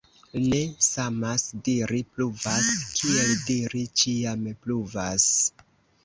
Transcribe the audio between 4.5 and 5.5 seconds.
pluvas».